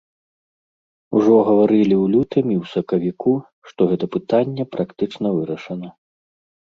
[1.17, 3.33] Ужо гаварылі ў лютым і ў сакавіку,
[3.71, 5.87] што гэта пытанне практычна вырашана.